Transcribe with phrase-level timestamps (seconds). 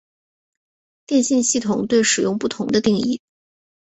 [1.05, 3.21] 电信系统对使用不同的定义。